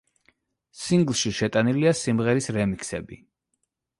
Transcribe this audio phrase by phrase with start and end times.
[0.83, 3.21] სინგლში შეტანილია სიმღერის რემიქსები.